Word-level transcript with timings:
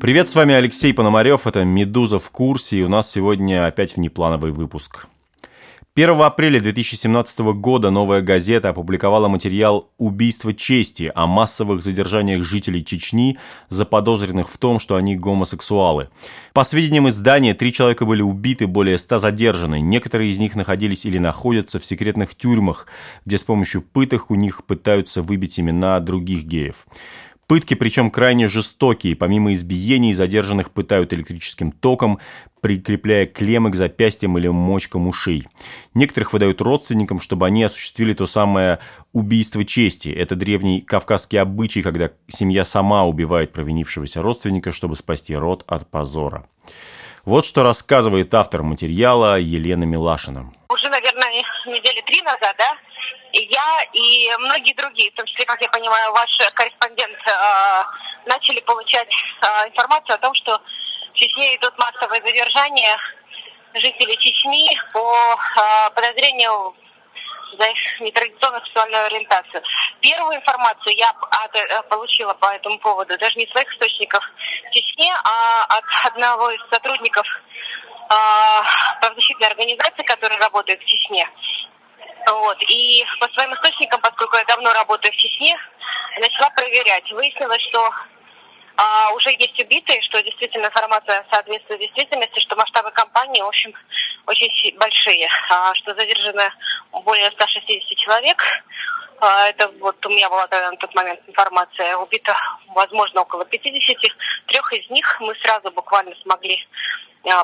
Привет, 0.00 0.30
с 0.30 0.34
вами 0.34 0.54
Алексей 0.54 0.94
Пономарев, 0.94 1.46
это 1.46 1.62
«Медуза 1.62 2.18
в 2.18 2.30
курсе», 2.30 2.78
и 2.78 2.82
у 2.82 2.88
нас 2.88 3.12
сегодня 3.12 3.66
опять 3.66 3.96
внеплановый 3.96 4.50
выпуск. 4.50 5.06
1 5.94 6.22
апреля 6.22 6.58
2017 6.58 7.40
года 7.40 7.90
«Новая 7.90 8.22
газета» 8.22 8.70
опубликовала 8.70 9.28
материал 9.28 9.90
«Убийство 9.98 10.54
чести» 10.54 11.12
о 11.14 11.26
массовых 11.26 11.82
задержаниях 11.82 12.42
жителей 12.42 12.82
Чечни, 12.82 13.38
заподозренных 13.68 14.48
в 14.48 14.56
том, 14.56 14.78
что 14.78 14.96
они 14.96 15.16
гомосексуалы. 15.16 16.08
По 16.54 16.64
сведениям 16.64 17.06
издания, 17.10 17.52
три 17.52 17.70
человека 17.70 18.06
были 18.06 18.22
убиты, 18.22 18.66
более 18.66 18.96
ста 18.96 19.18
задержаны. 19.18 19.80
Некоторые 19.80 20.30
из 20.30 20.38
них 20.38 20.56
находились 20.56 21.04
или 21.04 21.18
находятся 21.18 21.78
в 21.78 21.84
секретных 21.84 22.34
тюрьмах, 22.34 22.86
где 23.26 23.36
с 23.36 23.44
помощью 23.44 23.82
пыток 23.82 24.30
у 24.30 24.34
них 24.34 24.64
пытаются 24.64 25.20
выбить 25.20 25.60
имена 25.60 26.00
других 26.00 26.44
геев. 26.44 26.86
Пытки, 27.50 27.74
причем 27.74 28.12
крайне 28.12 28.46
жестокие. 28.46 29.16
Помимо 29.16 29.52
избиений, 29.54 30.12
задержанных 30.12 30.70
пытают 30.70 31.12
электрическим 31.12 31.72
током, 31.72 32.20
прикрепляя 32.60 33.26
клеммы 33.26 33.72
к 33.72 33.74
запястьям 33.74 34.38
или 34.38 34.46
мочкам 34.46 35.08
ушей. 35.08 35.48
Некоторых 35.92 36.32
выдают 36.32 36.60
родственникам, 36.60 37.18
чтобы 37.18 37.46
они 37.46 37.64
осуществили 37.64 38.14
то 38.14 38.28
самое 38.28 38.78
убийство 39.12 39.64
чести. 39.64 40.10
Это 40.10 40.36
древний 40.36 40.80
кавказский 40.80 41.40
обычай, 41.40 41.82
когда 41.82 42.12
семья 42.28 42.64
сама 42.64 43.04
убивает 43.04 43.50
провинившегося 43.50 44.22
родственника, 44.22 44.70
чтобы 44.70 44.94
спасти 44.94 45.34
род 45.34 45.64
от 45.66 45.90
позора. 45.90 46.46
Вот 47.24 47.44
что 47.44 47.64
рассказывает 47.64 48.32
автор 48.32 48.62
материала 48.62 49.40
Елена 49.40 49.82
Милашина. 49.82 50.52
Уже, 50.72 50.88
наверное, 50.88 51.42
недели 51.66 52.00
три 52.06 52.22
назад, 52.22 52.54
да, 52.56 52.76
я 53.32 53.82
и 53.92 54.30
многие 54.38 54.74
другие, 54.74 55.10
в 55.10 55.14
том 55.14 55.26
числе, 55.26 55.44
как 55.44 55.60
я 55.60 55.68
понимаю, 55.68 56.12
ваш 56.12 56.38
корреспондент, 56.54 57.18
э, 57.26 57.84
начали 58.26 58.60
получать 58.60 59.12
э, 59.42 59.68
информацию 59.68 60.14
о 60.14 60.18
том, 60.18 60.34
что 60.34 60.60
в 61.12 61.14
Чечне 61.14 61.56
идут 61.56 61.76
массовые 61.78 62.22
задержания 62.22 62.98
жителей 63.74 64.16
Чечни 64.18 64.78
по 64.92 65.34
э, 65.34 65.90
подозрению 65.94 66.74
за 67.58 67.66
их 67.66 68.00
нетрадиционную 68.00 68.64
сексуальную 68.64 69.06
ориентацию. 69.06 69.62
Первую 70.00 70.36
информацию 70.36 70.96
я 70.96 71.10
от, 71.10 71.88
получила 71.88 72.34
по 72.34 72.46
этому 72.46 72.78
поводу 72.78 73.16
даже 73.18 73.38
не 73.38 73.46
своих 73.48 73.72
источников 73.72 74.24
в 74.66 74.70
Чечне, 74.70 75.12
а 75.24 75.64
от 75.64 75.84
одного 76.12 76.50
из 76.50 76.60
сотрудников 76.70 77.26
э, 77.26 78.14
правозащитной 79.00 79.48
организации, 79.48 80.02
которая 80.02 80.38
работает 80.38 80.80
в 80.80 80.86
Чечне. 80.86 81.28
Вот. 82.26 82.58
И 82.68 83.04
по 83.20 83.28
своим 83.30 83.54
источникам, 83.54 84.00
поскольку 84.00 84.36
я 84.36 84.44
давно 84.44 84.72
работаю 84.72 85.12
в 85.12 85.16
Чечне, 85.16 85.56
начала 86.18 86.50
проверять. 86.50 87.10
Выяснилось, 87.12 87.62
что 87.62 87.90
а, 88.76 89.12
уже 89.12 89.30
есть 89.30 89.58
убитые, 89.60 90.00
что 90.02 90.22
действительно 90.22 90.66
информация 90.66 91.24
соответствует 91.30 91.80
действительности, 91.80 92.40
что 92.40 92.56
масштабы 92.56 92.90
компании, 92.92 93.42
в 93.42 93.48
общем, 93.48 93.74
очень 94.26 94.76
большие, 94.78 95.28
а, 95.50 95.74
что 95.74 95.94
задержано 95.94 96.52
более 97.04 97.30
160 97.30 97.98
человек. 97.98 98.42
А, 99.20 99.48
это 99.48 99.68
вот 99.80 100.04
у 100.06 100.08
меня 100.08 100.30
была 100.30 100.46
на 100.50 100.76
тот 100.76 100.94
момент 100.94 101.20
информация. 101.26 101.96
Убито, 101.96 102.34
возможно, 102.68 103.20
около 103.20 103.44
50. 103.44 103.96
Трех 104.46 104.72
из 104.72 104.88
них 104.88 105.20
мы 105.20 105.34
сразу 105.42 105.70
буквально 105.72 106.14
смогли 106.22 106.66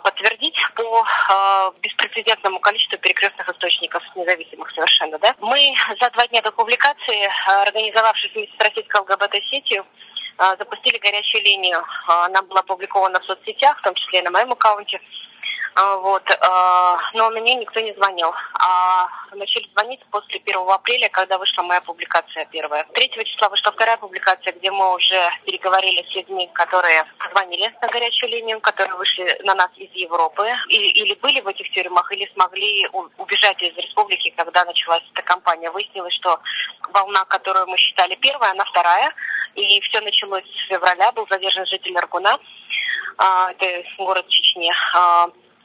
подтвердить 0.02 0.56
по 0.74 1.04
э, 1.04 1.70
беспрецедентному 1.82 2.60
количеству 2.60 2.98
перекрестных 2.98 3.48
источников, 3.48 4.02
независимых 4.16 4.70
совершенно. 4.70 5.18
Да? 5.18 5.34
Мы 5.40 5.74
за 6.00 6.10
два 6.10 6.26
дня 6.28 6.42
до 6.42 6.50
публикации, 6.52 7.28
организовавшись 7.62 8.32
вместе 8.34 8.56
с 8.56 8.64
российской 8.64 9.00
ЛГБТ-сетью, 9.00 9.84
запустили 10.58 10.98
горячую 10.98 11.42
линию. 11.44 11.82
Она 12.06 12.42
была 12.42 12.60
опубликована 12.60 13.20
в 13.20 13.24
соцсетях, 13.24 13.78
в 13.78 13.82
том 13.82 13.94
числе 13.94 14.18
и 14.18 14.22
на 14.22 14.30
моем 14.30 14.52
аккаунте. 14.52 15.00
А, 15.78 15.96
вот, 15.96 16.22
а, 16.40 16.98
но 17.12 17.28
мне 17.30 17.54
никто 17.54 17.80
не 17.80 17.92
звонил. 17.92 18.32
А 18.54 19.08
начали 19.32 19.68
звонить 19.68 20.00
после 20.10 20.40
1 20.40 20.56
апреля, 20.70 21.10
когда 21.10 21.36
вышла 21.36 21.62
моя 21.64 21.82
публикация 21.82 22.46
первая. 22.46 22.84
3 22.94 23.10
числа 23.26 23.50
вышла 23.50 23.72
вторая 23.72 23.98
публикация, 23.98 24.54
где 24.54 24.70
мы 24.70 24.94
уже 24.94 25.30
переговорили 25.44 26.02
с 26.10 26.14
людьми, 26.14 26.48
которые 26.54 27.04
звонили 27.30 27.70
на 27.82 27.88
горячую 27.88 28.30
линию, 28.30 28.58
которые 28.60 28.94
вышли 28.94 29.38
на 29.44 29.54
нас 29.54 29.68
из 29.76 29.90
Европы, 29.92 30.50
или, 30.68 30.86
или 30.86 31.14
были 31.16 31.42
в 31.42 31.48
этих 31.48 31.70
тюрьмах, 31.72 32.10
или 32.10 32.26
смогли 32.32 32.88
убежать 33.18 33.60
из 33.62 33.76
республики, 33.76 34.32
когда 34.34 34.64
началась 34.64 35.02
эта 35.12 35.20
кампания. 35.20 35.70
Выяснилось, 35.70 36.14
что 36.14 36.40
волна, 36.94 37.26
которую 37.26 37.66
мы 37.66 37.76
считали 37.76 38.14
первая, 38.14 38.52
она 38.52 38.64
вторая, 38.64 39.12
и 39.54 39.78
все 39.82 40.00
началось 40.00 40.44
с 40.44 40.68
февраля, 40.68 41.12
был 41.12 41.26
задержан 41.28 41.66
житель 41.66 41.98
Аргуна, 41.98 42.38
это 43.18 43.82
город 43.98 44.26
Чечни, 44.28 44.72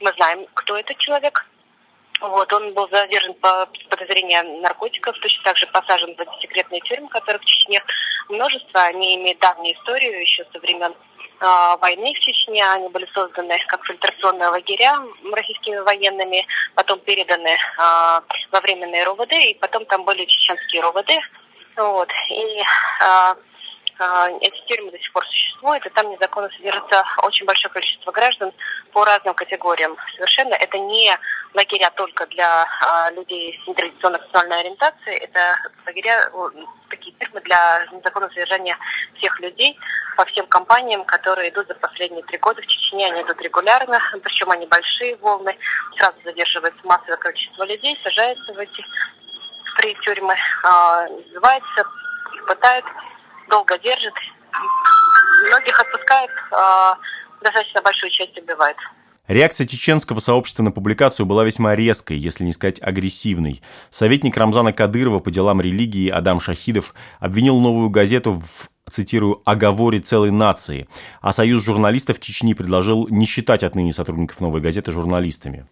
мы 0.02 0.12
знаем, 0.16 0.46
кто 0.54 0.76
этот 0.76 0.98
человек. 0.98 1.46
Вот, 2.20 2.52
он 2.52 2.72
был 2.74 2.88
задержан 2.88 3.34
по 3.34 3.68
подозрению 3.88 4.60
наркотиков, 4.60 5.18
точно 5.18 5.42
так 5.42 5.56
же 5.56 5.66
посажен 5.66 6.14
в 6.14 6.40
секретные 6.40 6.80
тюрьмы, 6.82 7.08
которых 7.08 7.42
в 7.42 7.44
Чечне 7.44 7.82
множество. 8.28 8.80
Они 8.82 9.16
имеют 9.16 9.40
давнюю 9.40 9.74
историю 9.74 10.20
еще 10.20 10.44
со 10.52 10.60
времен 10.60 10.92
э, 10.92 11.76
войны 11.80 12.12
в 12.14 12.20
Чечне. 12.20 12.64
Они 12.64 12.88
были 12.90 13.08
созданы 13.12 13.58
как 13.66 13.84
фильтрационные 13.86 14.50
лагеря 14.50 15.00
российскими 15.32 15.78
военными, 15.78 16.46
потом 16.76 17.00
переданы 17.00 17.48
э, 17.48 17.58
во 18.52 18.60
временные 18.60 19.02
РОВД, 19.02 19.32
и 19.32 19.54
потом 19.54 19.84
там 19.86 20.04
были 20.04 20.24
чеченские 20.24 20.82
РОВД. 20.82 21.10
Вот, 21.76 22.08
и 22.28 22.60
э, 22.60 23.34
эти 24.40 24.66
тюрьмы 24.66 24.90
до 24.90 24.98
сих 24.98 25.12
пор 25.12 25.24
существуют, 25.26 25.86
и 25.86 25.90
там 25.90 26.10
незаконно 26.10 26.48
содержится 26.50 27.04
очень 27.22 27.46
большое 27.46 27.72
количество 27.72 28.10
граждан 28.10 28.52
по 28.92 29.04
разным 29.04 29.34
категориям. 29.34 29.96
Совершенно 30.14 30.54
это 30.54 30.78
не 30.78 31.16
лагеря 31.54 31.90
только 31.90 32.26
для 32.26 32.66
а, 32.80 33.10
людей 33.10 33.60
с 33.62 33.68
нетрадиционной 33.68 34.20
сексуальной 34.20 34.60
ориентацией, 34.60 35.18
это 35.18 35.56
лагеря, 35.86 36.30
такие 36.88 37.14
тюрьмы 37.16 37.40
для 37.42 37.86
незаконного 37.92 38.30
содержания 38.30 38.76
всех 39.18 39.38
людей 39.40 39.78
по 40.16 40.24
всем 40.26 40.46
компаниям, 40.46 41.04
которые 41.04 41.50
идут 41.50 41.68
за 41.68 41.74
последние 41.74 42.22
три 42.24 42.38
года 42.38 42.60
в 42.60 42.66
Чечне. 42.66 43.06
Они 43.06 43.22
идут 43.22 43.40
регулярно, 43.40 43.98
причем 44.22 44.50
они 44.50 44.66
большие 44.66 45.16
волны, 45.16 45.56
сразу 45.96 46.16
задерживается 46.24 46.80
массовое 46.84 47.16
количество 47.16 47.64
людей, 47.64 47.98
сажаются 48.02 48.52
в 48.52 48.58
эти 48.58 48.84
три 49.78 49.94
тюрьмы, 50.02 50.36
а, 50.64 51.06
избиваются, 51.06 51.84
их 52.34 52.46
пытают 52.46 52.84
долго 53.48 53.78
держит. 53.78 54.14
Многих 55.48 55.80
отпускает, 55.80 56.30
а 56.52 56.96
достаточно 57.42 57.82
большую 57.82 58.10
часть 58.10 58.36
убивает. 58.38 58.76
Реакция 59.28 59.66
чеченского 59.66 60.20
сообщества 60.20 60.62
на 60.62 60.72
публикацию 60.72 61.26
была 61.26 61.44
весьма 61.44 61.76
резкой, 61.76 62.18
если 62.18 62.44
не 62.44 62.52
сказать 62.52 62.82
агрессивной. 62.82 63.62
Советник 63.88 64.36
Рамзана 64.36 64.72
Кадырова 64.72 65.20
по 65.20 65.30
делам 65.30 65.60
религии 65.60 66.08
Адам 66.08 66.40
Шахидов 66.40 66.94
обвинил 67.20 67.60
новую 67.60 67.88
газету 67.88 68.32
в 68.32 68.68
цитирую, 68.90 69.40
«оговоре 69.44 70.00
целой 70.00 70.30
нации», 70.30 70.88
а 71.20 71.32
Союз 71.32 71.64
журналистов 71.64 72.18
Чечни 72.20 72.52
предложил 72.52 73.06
не 73.08 73.26
считать 73.26 73.62
отныне 73.62 73.92
сотрудников 73.92 74.40
«Новой 74.40 74.60
газеты» 74.60 74.90
журналистами. 74.90 75.66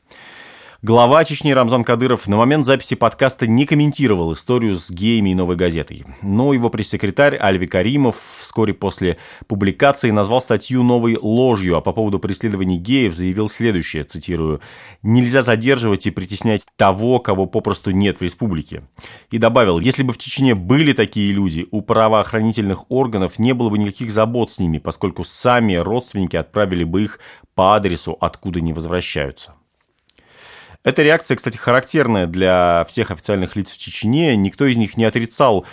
Глава 0.82 1.26
Чечни 1.26 1.50
Рамзан 1.50 1.84
Кадыров 1.84 2.26
на 2.26 2.38
момент 2.38 2.64
записи 2.64 2.96
подкаста 2.96 3.46
не 3.46 3.66
комментировал 3.66 4.32
историю 4.32 4.74
с 4.76 4.90
геями 4.90 5.28
и 5.28 5.34
новой 5.34 5.54
газетой. 5.54 6.06
Но 6.22 6.54
его 6.54 6.70
пресс-секретарь 6.70 7.36
Альви 7.36 7.66
Каримов 7.66 8.16
вскоре 8.18 8.72
после 8.72 9.18
публикации 9.46 10.10
назвал 10.10 10.40
статью 10.40 10.82
новой 10.82 11.18
ложью, 11.20 11.76
а 11.76 11.82
по 11.82 11.92
поводу 11.92 12.18
преследований 12.18 12.78
геев 12.78 13.12
заявил 13.12 13.50
следующее, 13.50 14.04
цитирую, 14.04 14.62
«Нельзя 15.02 15.42
задерживать 15.42 16.06
и 16.06 16.10
притеснять 16.10 16.64
того, 16.76 17.18
кого 17.18 17.44
попросту 17.44 17.90
нет 17.90 18.16
в 18.16 18.22
республике». 18.22 18.82
И 19.30 19.36
добавил, 19.36 19.80
если 19.80 20.02
бы 20.02 20.14
в 20.14 20.18
Чечне 20.18 20.54
были 20.54 20.94
такие 20.94 21.30
люди, 21.34 21.66
у 21.70 21.82
правоохранительных 21.82 22.90
органов 22.90 23.38
не 23.38 23.52
было 23.52 23.68
бы 23.68 23.76
никаких 23.76 24.10
забот 24.10 24.50
с 24.50 24.58
ними, 24.58 24.78
поскольку 24.78 25.24
сами 25.24 25.74
родственники 25.74 26.36
отправили 26.36 26.84
бы 26.84 27.02
их 27.02 27.20
по 27.54 27.76
адресу, 27.76 28.16
откуда 28.18 28.62
не 28.62 28.72
возвращаются. 28.72 29.56
Эта 30.82 31.02
реакция, 31.02 31.36
кстати, 31.36 31.58
характерная 31.58 32.26
для 32.26 32.84
всех 32.88 33.10
официальных 33.10 33.54
лиц 33.54 33.72
в 33.72 33.78
Чечне. 33.78 34.34
Никто 34.36 34.64
из 34.64 34.76
них 34.76 34.96
не 34.96 35.04
отрицал 35.04 35.66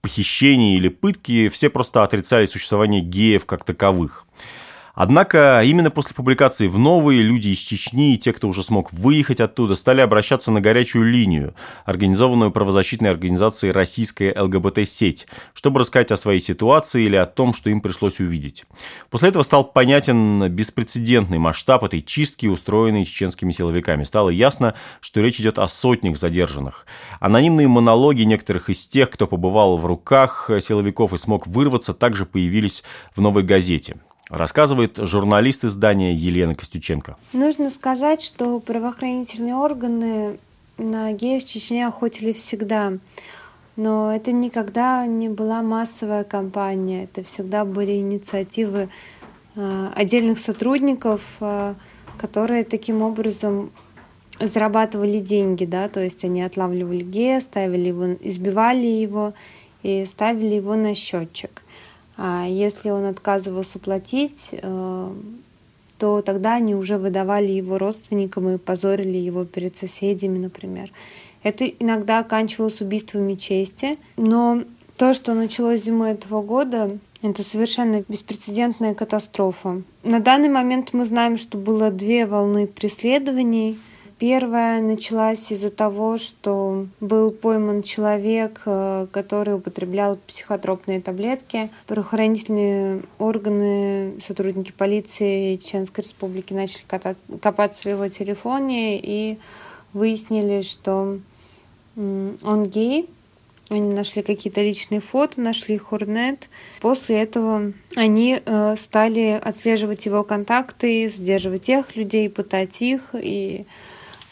похищения 0.00 0.76
или 0.76 0.88
пытки, 0.88 1.48
все 1.48 1.68
просто 1.68 2.02
отрицали 2.02 2.46
существование 2.46 3.00
геев 3.00 3.44
как 3.44 3.64
таковых. 3.64 4.24
Однако 4.96 5.60
именно 5.62 5.90
после 5.90 6.14
публикации 6.14 6.68
в 6.68 6.78
«Новые» 6.78 7.20
люди 7.20 7.50
из 7.50 7.58
Чечни 7.58 8.14
и 8.14 8.18
те, 8.18 8.32
кто 8.32 8.48
уже 8.48 8.62
смог 8.62 8.94
выехать 8.94 9.40
оттуда, 9.40 9.76
стали 9.76 10.00
обращаться 10.00 10.50
на 10.50 10.62
горячую 10.62 11.04
линию, 11.04 11.54
организованную 11.84 12.50
правозащитной 12.50 13.10
организацией 13.10 13.72
«Российская 13.72 14.34
ЛГБТ-сеть», 14.34 15.26
чтобы 15.52 15.80
рассказать 15.80 16.12
о 16.12 16.16
своей 16.16 16.40
ситуации 16.40 17.04
или 17.04 17.16
о 17.16 17.26
том, 17.26 17.52
что 17.52 17.68
им 17.68 17.82
пришлось 17.82 18.20
увидеть. 18.20 18.64
После 19.10 19.28
этого 19.28 19.42
стал 19.42 19.64
понятен 19.64 20.48
беспрецедентный 20.48 21.36
масштаб 21.36 21.84
этой 21.84 22.00
чистки, 22.00 22.46
устроенной 22.46 23.04
чеченскими 23.04 23.50
силовиками. 23.50 24.02
Стало 24.02 24.30
ясно, 24.30 24.76
что 25.02 25.20
речь 25.20 25.38
идет 25.38 25.58
о 25.58 25.68
сотнях 25.68 26.16
задержанных. 26.16 26.86
Анонимные 27.20 27.68
монологи 27.68 28.22
некоторых 28.22 28.70
из 28.70 28.86
тех, 28.86 29.10
кто 29.10 29.26
побывал 29.26 29.76
в 29.76 29.84
руках 29.84 30.50
силовиков 30.60 31.12
и 31.12 31.18
смог 31.18 31.46
вырваться, 31.46 31.92
также 31.92 32.24
появились 32.24 32.82
в 33.14 33.20
«Новой 33.20 33.42
газете». 33.42 33.96
Рассказывает 34.28 34.98
журналист 34.98 35.64
издания 35.64 36.12
Елена 36.12 36.54
Костюченко. 36.54 37.16
Нужно 37.32 37.70
сказать, 37.70 38.22
что 38.22 38.58
правоохранительные 38.58 39.54
органы 39.54 40.38
на 40.78 41.12
геев 41.12 41.44
в 41.44 41.46
Чечне 41.46 41.86
охотили 41.86 42.32
всегда. 42.32 42.94
Но 43.76 44.12
это 44.12 44.32
никогда 44.32 45.06
не 45.06 45.28
была 45.28 45.62
массовая 45.62 46.24
кампания. 46.24 47.04
Это 47.04 47.22
всегда 47.22 47.64
были 47.64 47.92
инициативы 47.92 48.88
э, 49.54 49.88
отдельных 49.94 50.38
сотрудников, 50.38 51.36
э, 51.40 51.74
которые 52.18 52.64
таким 52.64 53.02
образом 53.02 53.70
зарабатывали 54.40 55.18
деньги, 55.18 55.64
да, 55.64 55.88
то 55.88 56.00
есть 56.00 56.24
они 56.24 56.42
отлавливали 56.42 57.02
гея, 57.02 57.40
ставили 57.40 57.88
его, 57.88 58.12
избивали 58.20 58.86
его 58.86 59.34
и 59.82 60.04
ставили 60.04 60.56
его 60.56 60.74
на 60.74 60.94
счетчик. 60.94 61.62
А 62.16 62.46
если 62.46 62.90
он 62.90 63.04
отказывался 63.04 63.78
платить, 63.78 64.50
э, 64.52 65.12
то 65.98 66.22
тогда 66.22 66.54
они 66.54 66.74
уже 66.74 66.98
выдавали 66.98 67.50
его 67.50 67.78
родственникам 67.78 68.48
и 68.48 68.58
позорили 68.58 69.16
его 69.16 69.44
перед 69.44 69.76
соседями, 69.76 70.38
например. 70.38 70.90
Это 71.42 71.66
иногда 71.66 72.20
оканчивалось 72.20 72.80
убийствами 72.80 73.34
чести, 73.34 73.98
но 74.16 74.62
то, 74.96 75.14
что 75.14 75.34
началось 75.34 75.84
зимой 75.84 76.12
этого 76.12 76.42
года, 76.42 76.98
это 77.22 77.42
совершенно 77.42 78.02
беспрецедентная 78.08 78.94
катастрофа. 78.94 79.82
На 80.02 80.20
данный 80.20 80.48
момент 80.48 80.92
мы 80.92 81.04
знаем, 81.04 81.36
что 81.36 81.58
было 81.58 81.90
две 81.90 82.26
волны 82.26 82.66
преследований— 82.66 83.78
Первая 84.18 84.80
началась 84.80 85.52
из-за 85.52 85.68
того, 85.68 86.16
что 86.16 86.86
был 87.00 87.30
пойман 87.30 87.82
человек, 87.82 88.62
э, 88.64 89.08
который 89.12 89.56
употреблял 89.56 90.16
психотропные 90.26 91.02
таблетки. 91.02 91.68
Правоохранительные 91.86 93.02
органы, 93.18 94.14
сотрудники 94.22 94.72
полиции 94.72 95.56
Чеченской 95.56 96.02
Республики 96.02 96.54
начали 96.54 96.84
копаться 97.42 97.82
в 97.82 97.92
его 97.92 98.08
телефоне 98.08 98.98
и 98.98 99.38
выяснили, 99.92 100.62
что 100.62 101.18
он 101.94 102.64
гей. 102.66 103.10
Они 103.68 103.92
нашли 103.92 104.22
какие-то 104.22 104.62
личные 104.62 105.00
фото, 105.00 105.42
нашли 105.42 105.76
хорнет. 105.76 106.48
После 106.80 107.20
этого 107.20 107.72
они 107.96 108.40
э, 108.42 108.76
стали 108.78 109.38
отслеживать 109.42 110.06
его 110.06 110.24
контакты, 110.24 111.10
задерживать 111.10 111.62
тех 111.62 111.96
людей, 111.96 112.30
пытать 112.30 112.80
их 112.80 113.10
и 113.12 113.66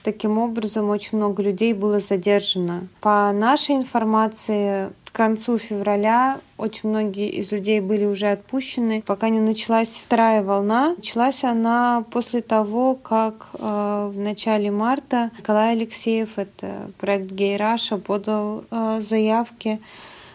Таким 0.04 0.36
образом, 0.36 0.90
очень 0.90 1.16
много 1.16 1.42
людей 1.42 1.72
было 1.72 1.98
задержано. 1.98 2.88
По 3.00 3.32
нашей 3.32 3.76
информации, 3.76 4.90
к 5.06 5.12
концу 5.12 5.56
февраля 5.56 6.40
очень 6.58 6.90
многие 6.90 7.30
из 7.30 7.50
людей 7.52 7.80
были 7.80 8.04
уже 8.04 8.26
отпущены, 8.26 9.00
пока 9.00 9.30
не 9.30 9.40
началась 9.40 9.88
вторая 9.88 10.42
волна. 10.42 10.94
Началась 10.98 11.42
она 11.42 12.04
после 12.10 12.42
того, 12.42 12.96
как 12.96 13.46
э, 13.54 14.10
в 14.12 14.18
начале 14.18 14.70
марта 14.70 15.30
Николай 15.38 15.72
Алексеев, 15.72 16.36
это 16.36 16.90
проект 16.98 17.32
Гей 17.32 17.56
Раша, 17.56 17.96
подал 17.96 18.64
э, 18.70 19.00
заявки 19.00 19.80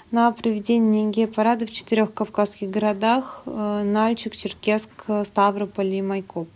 на 0.10 0.32
проведение 0.32 1.12
гей-парада 1.12 1.68
в 1.68 1.72
четырех 1.72 2.12
кавказских 2.12 2.72
городах 2.72 3.44
э, 3.46 3.84
Нальчик, 3.86 4.36
Черкесск, 4.36 4.90
Ставрополь 5.26 5.94
и 5.94 6.02
Майкоп. 6.02 6.50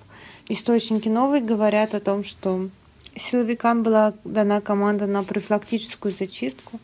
Источники 0.49 1.09
новые 1.09 1.43
говорят 1.43 1.93
о 1.93 1.99
том, 1.99 2.23
что 2.23 2.69
Силовикам 3.15 3.83
была 3.83 4.13
дана 4.23 4.61
команда 4.61 5.07
на 5.07 5.23
профилактическую 5.23 6.13
зачистку. 6.13 6.79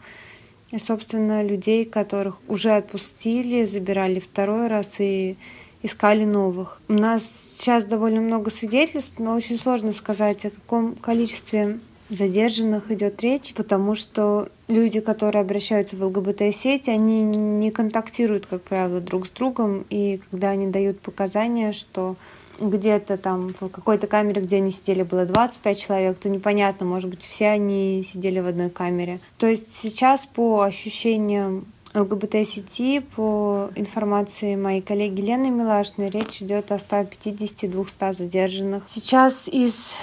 И, 0.72 0.78
собственно, 0.78 1.44
людей, 1.44 1.86
которых 1.86 2.38
уже 2.48 2.72
отпустили, 2.72 3.66
забирали 3.66 4.20
второй 4.20 4.68
раз 4.68 5.00
и 5.00 5.36
искали 5.82 6.26
новых. 6.26 6.82
У 6.88 6.94
нас 6.94 7.26
сейчас 7.26 7.86
довольно 7.86 8.22
много 8.22 8.52
свидетельств, 8.52 9.18
но 9.18 9.34
очень 9.34 9.58
сложно 9.58 9.94
сказать, 9.94 10.46
о 10.46 10.52
каком 10.52 10.96
количестве 10.96 11.80
задержанных 12.10 12.92
идет 12.92 13.22
речь, 13.22 13.54
потому 13.54 13.96
что 13.96 14.50
люди, 14.68 15.00
которые 15.00 15.42
обращаются 15.42 15.96
в 15.96 16.04
ЛГБТ-сети, 16.04 16.90
они 16.90 17.22
не 17.24 17.72
контактируют, 17.72 18.46
как 18.48 18.64
правило, 18.64 19.00
друг 19.00 19.28
с 19.28 19.30
другом, 19.30 19.86
и 19.90 20.20
когда 20.30 20.50
они 20.50 20.68
дают 20.68 21.00
показания, 21.00 21.72
что 21.72 22.16
где-то 22.60 23.18
там 23.18 23.54
в 23.60 23.70
какой-то 23.70 24.08
камере, 24.08 24.42
где 24.42 24.58
они 24.58 24.72
сидели, 24.72 25.04
было 25.04 25.26
25 25.26 25.80
человек, 25.80 26.18
то 26.18 26.30
непонятно, 26.30 26.86
может 26.86 27.10
быть, 27.10 27.22
все 27.22 27.48
они 27.48 28.04
сидели 28.04 28.40
в 28.40 28.48
одной 28.48 28.70
камере. 28.70 29.20
То 29.38 29.48
есть 29.48 29.76
сейчас 29.76 30.26
по 30.26 30.62
ощущениям 30.62 31.66
ЛГБТ-сети, 31.94 33.00
по 33.00 33.70
информации 33.76 34.56
моей 34.56 34.82
коллеги 34.82 35.22
Лены 35.22 35.50
Милашной, 35.50 36.10
речь 36.10 36.42
идет 36.42 36.72
о 36.72 36.76
150-200 36.76 38.14
задержанных. 38.14 38.84
Сейчас 38.90 39.48
из 39.48 39.98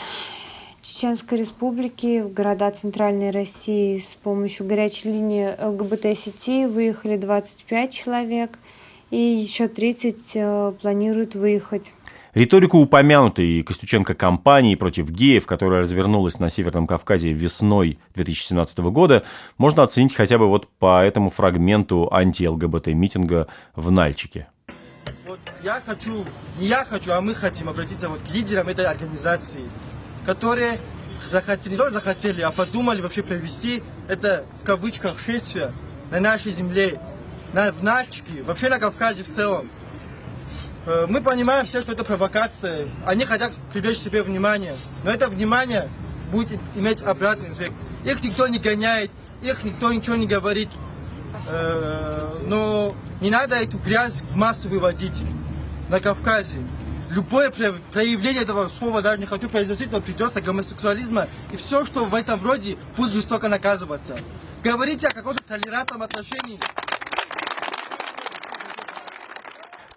Чеченской 0.82 1.38
Республики 1.38 2.22
в 2.22 2.32
города 2.32 2.70
Центральной 2.70 3.30
России 3.30 3.98
с 3.98 4.14
помощью 4.16 4.66
горячей 4.66 5.12
линии 5.12 5.48
ЛГБТ-сети 5.60 6.66
выехали 6.66 7.16
25 7.16 7.92
человек, 7.92 8.58
и 9.10 9.18
еще 9.18 9.68
30 9.68 10.32
э, 10.34 10.72
планируют 10.80 11.34
выехать. 11.34 11.92
Риторику 12.36 12.76
упомянутой 12.76 13.62
Костюченко 13.62 14.12
кампании 14.12 14.74
против 14.74 15.08
геев, 15.08 15.46
которая 15.46 15.80
развернулась 15.80 16.38
на 16.38 16.50
Северном 16.50 16.86
Кавказе 16.86 17.32
весной 17.32 17.98
2017 18.14 18.78
года, 18.80 19.24
можно 19.56 19.82
оценить 19.82 20.14
хотя 20.14 20.36
бы 20.36 20.46
вот 20.46 20.68
по 20.78 21.02
этому 21.02 21.30
фрагменту 21.30 22.10
анти-ЛГБТ-митинга 22.12 23.46
в 23.74 23.90
Нальчике. 23.90 24.48
Вот 25.26 25.40
я 25.62 25.80
хочу, 25.80 26.26
не 26.58 26.66
я 26.66 26.84
хочу, 26.84 27.10
а 27.12 27.22
мы 27.22 27.34
хотим 27.34 27.70
обратиться 27.70 28.10
вот 28.10 28.20
к 28.20 28.28
лидерам 28.28 28.68
этой 28.68 28.84
организации, 28.84 29.70
которые 30.26 30.78
захотели, 31.30 31.70
не 31.70 31.78
только 31.78 31.94
захотели, 31.94 32.42
а 32.42 32.50
подумали 32.50 33.00
вообще 33.00 33.22
провести 33.22 33.82
это 34.08 34.44
в 34.60 34.66
кавычках 34.66 35.18
шествие 35.20 35.72
на 36.10 36.20
нашей 36.20 36.52
земле, 36.52 37.00
на, 37.54 37.72
в 37.72 37.82
Нальчике, 37.82 38.42
вообще 38.42 38.68
на 38.68 38.78
Кавказе 38.78 39.24
в 39.24 39.34
целом. 39.34 39.70
Э, 40.86 41.06
мы 41.08 41.20
понимаем 41.20 41.66
все, 41.66 41.82
что 41.82 41.92
это 41.92 42.04
провокация. 42.04 42.88
Они 43.04 43.24
хотят 43.24 43.52
привлечь 43.72 43.98
себе 43.98 44.22
внимание. 44.22 44.76
Но 45.02 45.10
это 45.10 45.28
внимание 45.28 45.90
будет 46.30 46.60
иметь 46.74 47.02
обратный 47.02 47.52
эффект. 47.52 47.74
Их 48.04 48.22
никто 48.22 48.46
не 48.46 48.58
гоняет, 48.58 49.10
их 49.42 49.64
никто 49.64 49.92
ничего 49.92 50.14
не 50.14 50.26
говорит. 50.26 50.68
Э, 51.48 52.38
но 52.46 52.94
не 53.20 53.30
надо 53.30 53.56
эту 53.56 53.78
грязь 53.78 54.14
в 54.30 54.36
массу 54.36 54.68
выводить 54.68 55.20
на 55.88 55.98
Кавказе. 55.98 56.60
Любое 57.10 57.50
проявление 57.50 58.42
этого 58.42 58.68
слова, 58.78 59.00
даже 59.00 59.18
не 59.18 59.26
хочу 59.26 59.48
произносить, 59.48 59.90
но 59.92 60.00
придется 60.00 60.40
гомосексуализма, 60.40 61.28
и 61.52 61.56
все, 61.56 61.84
что 61.84 62.04
в 62.04 62.14
этом 62.14 62.44
роде, 62.44 62.76
будет 62.96 63.12
жестоко 63.12 63.48
наказываться. 63.48 64.18
Говорите 64.64 65.06
о 65.06 65.12
каком-то 65.12 65.42
толерантном 65.44 66.02
отношении 66.02 66.58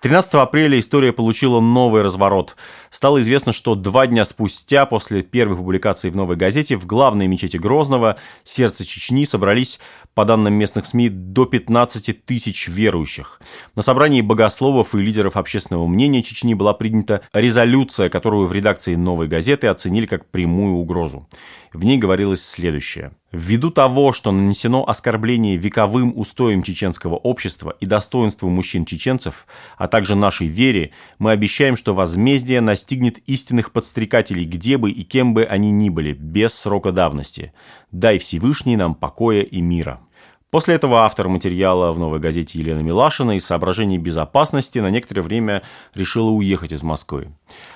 13 0.01 0.35
апреля 0.35 0.79
история 0.79 1.11
получила 1.11 1.59
новый 1.59 2.03
разворот. 2.03 2.55
Стало 2.89 3.19
известно, 3.19 3.51
что 3.51 3.75
два 3.75 4.07
дня 4.07 4.23
спустя, 4.23 4.85
после 4.85 5.23
первой 5.23 5.57
публикации 5.57 6.09
в 6.09 6.15
«Новой 6.15 6.37
газете», 6.37 6.77
в 6.77 6.85
главной 6.85 7.27
мечети 7.27 7.57
Грозного, 7.57 8.15
сердце 8.45 8.85
Чечни, 8.85 9.25
собрались, 9.25 9.79
по 10.19 10.25
данным 10.25 10.53
местных 10.55 10.85
СМИ, 10.85 11.07
до 11.07 11.45
15 11.45 12.25
тысяч 12.25 12.67
верующих. 12.67 13.39
На 13.77 13.81
собрании 13.81 14.19
богословов 14.19 14.93
и 14.93 14.97
лидеров 14.97 15.37
общественного 15.37 15.87
мнения 15.87 16.21
Чечни 16.21 16.55
была 16.55 16.73
принята 16.73 17.21
резолюция, 17.31 18.09
которую 18.09 18.45
в 18.45 18.51
редакции 18.51 18.95
«Новой 18.95 19.29
газеты» 19.29 19.67
оценили 19.67 20.07
как 20.07 20.25
прямую 20.25 20.75
угрозу. 20.75 21.25
В 21.71 21.85
ней 21.85 21.97
говорилось 21.97 22.45
следующее. 22.45 23.11
Ввиду 23.31 23.69
того, 23.69 24.11
что 24.11 24.31
нанесено 24.31 24.83
оскорбление 24.85 25.55
вековым 25.55 26.11
устоям 26.17 26.63
чеченского 26.63 27.15
общества 27.15 27.77
и 27.79 27.85
достоинству 27.85 28.49
мужчин-чеченцев, 28.49 29.45
а 29.77 29.87
также 29.87 30.15
нашей 30.15 30.47
вере, 30.47 30.91
мы 31.19 31.31
обещаем, 31.31 31.77
что 31.77 31.93
возмездие 31.93 32.59
настигнет 32.59 33.19
истинных 33.19 33.71
подстрекателей, 33.71 34.45
где 34.45 34.77
бы 34.77 34.89
и 34.89 35.03
кем 35.03 35.35
бы 35.35 35.45
они 35.45 35.69
ни 35.69 35.89
были, 35.89 36.13
без 36.13 36.55
срока 36.55 36.91
давности. 36.91 37.53
Дай 37.91 38.17
Всевышний 38.17 38.75
нам 38.75 38.95
покоя 38.95 39.41
и 39.41 39.61
мира. 39.61 40.01
После 40.51 40.73
этого 40.73 41.05
автор 41.05 41.27
материала 41.27 41.91
в 41.91 41.99
«Новой 41.99 42.19
газете» 42.19 42.57
Елена 42.57 42.79
Милашина 42.79 43.37
из 43.37 43.45
соображений 43.45 43.99
безопасности 43.99 44.79
на 44.79 44.89
некоторое 44.89 45.21
время 45.21 45.61
решила 45.93 46.31
уехать 46.31 46.71
из 46.71 46.81
Москвы. 46.81 47.31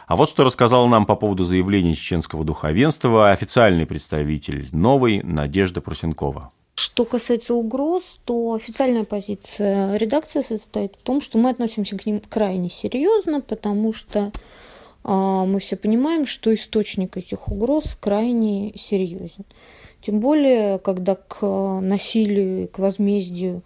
А 0.08 0.16
вот 0.16 0.28
что 0.28 0.44
рассказала 0.44 0.88
нам 0.88 1.06
по 1.06 1.16
поводу 1.16 1.44
заявления 1.44 1.94
чеченского 1.94 2.44
духовенства 2.44 3.30
официальный 3.30 3.86
представитель 3.86 4.70
«Новой» 4.72 5.22
Надежда 5.22 5.82
Прусенкова. 5.82 6.52
Что 6.74 7.06
касается 7.06 7.54
угроз, 7.54 8.20
то 8.26 8.54
официальная 8.54 9.04
позиция 9.04 9.96
редакции 9.96 10.42
состоит 10.42 10.96
в 10.96 11.04
том, 11.04 11.22
что 11.22 11.38
мы 11.38 11.52
относимся 11.52 11.96
к 11.96 12.08
ним 12.08 12.20
крайне 12.28 12.72
серьезно, 12.72 13.42
потому 13.42 13.94
что 13.94 14.32
э, 15.04 15.12
мы 15.12 15.60
все 15.60 15.76
понимаем, 15.76 16.26
что 16.26 16.52
источник 16.52 17.18
этих 17.18 17.48
угроз 17.50 17.84
крайне 18.00 18.74
серьезен. 18.76 19.46
Тем 20.04 20.20
более, 20.20 20.80
когда 20.80 21.16
к 21.16 21.46
насилию 21.82 22.66
и 22.66 22.68
к 22.68 22.80
возмездию 22.80 23.62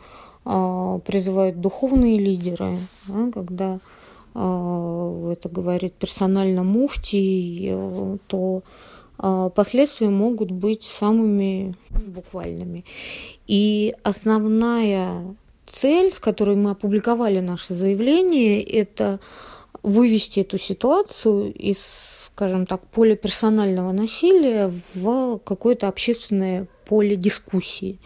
а, 0.46 1.00
призывают 1.00 1.60
духовные 1.60 2.18
лидеры, 2.18 2.78
да, 3.08 3.32
когда 3.34 3.80
это 4.34 5.50
говорит 5.50 5.94
персонально 5.94 6.64
муфти, 6.64 7.76
то 8.28 8.62
последствия 9.18 10.10
могут 10.10 10.52
быть 10.52 10.84
самыми 10.84 11.74
буквальными. 11.90 12.86
И 13.48 13.96
основная 14.04 15.36
цель, 15.66 16.14
с 16.14 16.20
которой 16.20 16.56
мы 16.56 16.72
опубликовали 16.72 17.40
наше 17.40 17.74
заявление, 17.74 18.62
это 18.62 19.20
вывести 19.84 20.42
эту 20.42 20.58
ситуацию 20.58 21.54
из, 21.54 22.30
скажем 22.34 22.66
так, 22.66 22.86
поля 22.88 23.16
персонального 23.16 23.92
насилия 23.92 24.72
в 24.96 25.40
какое-то 25.40 25.88
общественное 25.88 26.68
поле 26.88 27.16
дискуссии. 27.16 28.00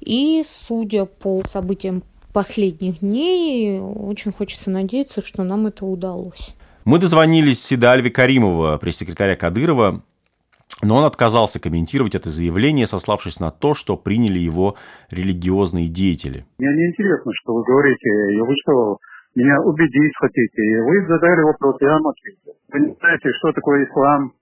И, 0.00 0.42
судя 0.44 1.06
по 1.06 1.42
событиям 1.50 2.02
последних 2.32 3.00
дней, 3.00 3.80
очень 3.80 4.32
хочется 4.32 4.70
надеяться, 4.70 5.24
что 5.24 5.44
нам 5.44 5.66
это 5.66 5.86
удалось. 5.86 6.54
Мы 6.84 6.98
дозвонились 6.98 7.62
Сида 7.62 7.92
Альви 7.92 8.10
Каримова, 8.10 8.76
пресс-секретаря 8.76 9.36
Кадырова, 9.36 10.02
но 10.82 10.96
он 10.96 11.04
отказался 11.04 11.60
комментировать 11.60 12.14
это 12.14 12.28
заявление, 12.28 12.86
сославшись 12.86 13.40
на 13.40 13.50
то, 13.50 13.74
что 13.74 13.96
приняли 13.96 14.38
его 14.38 14.74
религиозные 15.10 15.88
деятели. 15.88 16.44
Мне 16.58 16.68
не 16.74 16.88
интересно, 16.88 17.32
что 17.42 17.54
вы 17.54 17.62
говорите. 17.62 18.10
Вы 18.42 18.54
что, 18.62 18.98
меня 19.34 19.60
убедить 19.62 20.12
хотите? 20.18 20.82
Вы 20.82 21.06
задали 21.06 21.42
вопрос, 21.42 21.76
я 21.80 21.92
вам 21.92 22.06
ответил. 22.08 22.52
Вы 22.72 22.80
не 22.80 22.94
знаете, 22.94 23.30
что 23.38 23.52
такое 23.52 23.84
ислам? 23.84 24.32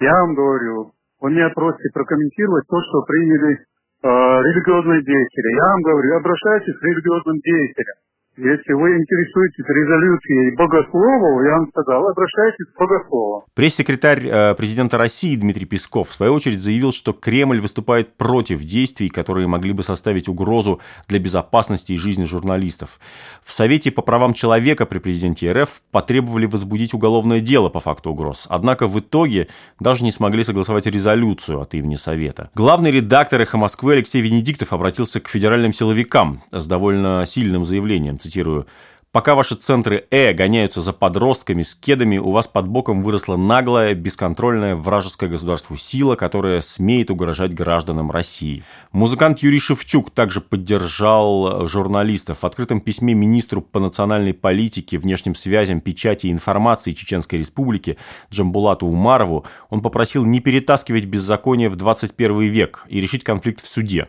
Я 0.00 0.12
вам 0.12 0.34
говорю. 0.34 0.92
Вы 1.20 1.30
меня 1.30 1.50
просите 1.50 1.88
прокомментировать 1.92 2.64
то, 2.68 2.76
что 2.88 3.02
приняли 3.02 3.54
э, 3.54 4.06
религиозные 4.06 5.02
деятели. 5.02 5.56
Я 5.56 5.64
вам 5.64 5.82
говорю, 5.82 6.16
обращайтесь 6.16 6.78
к 6.78 6.82
религиозным 6.84 7.38
деятелям. 7.40 7.96
Если 8.38 8.72
вы 8.72 8.90
интересуетесь 8.90 9.64
резолюцией 9.66 10.54
богословов, 10.54 11.44
я 11.44 11.58
вам 11.58 11.68
сказал, 11.70 12.06
обращайтесь 12.06 12.66
к 12.72 12.78
богословам. 12.78 13.42
Пресс-секретарь 13.54 14.28
э, 14.28 14.54
президента 14.54 14.96
России 14.96 15.34
Дмитрий 15.34 15.64
Песков 15.64 16.08
в 16.08 16.12
свою 16.12 16.34
очередь 16.34 16.60
заявил, 16.60 16.92
что 16.92 17.12
Кремль 17.12 17.60
выступает 17.60 18.14
против 18.14 18.62
действий, 18.62 19.08
которые 19.08 19.48
могли 19.48 19.72
бы 19.72 19.82
составить 19.82 20.28
угрозу 20.28 20.80
для 21.08 21.18
безопасности 21.18 21.94
и 21.94 21.96
жизни 21.96 22.26
журналистов. 22.26 23.00
В 23.42 23.52
Совете 23.52 23.90
по 23.90 24.02
правам 24.02 24.34
человека 24.34 24.86
при 24.86 25.00
президенте 25.00 25.50
РФ 25.50 25.82
потребовали 25.90 26.46
возбудить 26.46 26.94
уголовное 26.94 27.40
дело 27.40 27.70
по 27.70 27.80
факту 27.80 28.10
угроз. 28.10 28.46
Однако 28.48 28.86
в 28.86 29.00
итоге 29.00 29.48
даже 29.80 30.04
не 30.04 30.12
смогли 30.12 30.44
согласовать 30.44 30.86
резолюцию 30.86 31.60
от 31.60 31.74
имени 31.74 31.96
Совета. 31.96 32.50
Главный 32.54 32.92
редактор 32.92 33.40
«Эхо 33.40 33.58
Москвы» 33.58 33.94
Алексей 33.94 34.22
Венедиктов 34.22 34.72
обратился 34.72 35.18
к 35.18 35.26
федеральным 35.26 35.72
силовикам 35.72 36.44
с 36.52 36.64
довольно 36.68 37.24
сильным 37.26 37.64
заявлением 37.64 38.16
цитирую, 38.28 38.66
Пока 39.10 39.34
ваши 39.34 39.54
центры 39.54 40.06
Э 40.10 40.34
гоняются 40.34 40.82
за 40.82 40.92
подростками 40.92 41.62
с 41.62 41.74
кедами, 41.74 42.18
у 42.18 42.30
вас 42.30 42.46
под 42.46 42.68
боком 42.68 43.02
выросла 43.02 43.36
наглая, 43.36 43.94
бесконтрольная 43.94 44.76
вражеское 44.76 45.30
государству 45.30 45.78
сила, 45.78 46.14
которая 46.14 46.60
смеет 46.60 47.10
угрожать 47.10 47.54
гражданам 47.54 48.10
России. 48.10 48.64
Музыкант 48.92 49.38
Юрий 49.38 49.60
Шевчук 49.60 50.10
также 50.10 50.42
поддержал 50.42 51.66
журналистов. 51.66 52.40
В 52.42 52.44
открытом 52.44 52.82
письме 52.82 53.14
министру 53.14 53.62
по 53.62 53.80
национальной 53.80 54.34
политике, 54.34 54.98
внешним 54.98 55.34
связям, 55.34 55.80
печати 55.80 56.26
и 56.26 56.30
информации 56.30 56.92
Чеченской 56.92 57.38
Республики 57.38 57.96
Джамбулату 58.30 58.86
Умарову 58.86 59.46
он 59.70 59.80
попросил 59.80 60.26
не 60.26 60.40
перетаскивать 60.40 61.06
беззаконие 61.06 61.70
в 61.70 61.76
21 61.76 62.42
век 62.42 62.84
и 62.90 63.00
решить 63.00 63.24
конфликт 63.24 63.64
в 63.64 63.68
суде 63.68 64.08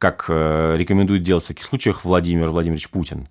как 0.00 0.24
э, 0.28 0.74
рекомендует 0.78 1.22
делать 1.22 1.44
в 1.44 1.48
таких 1.48 1.64
случаях 1.64 2.04
Владимир 2.04 2.48
Владимирович 2.48 2.88
Путин. 2.88 3.28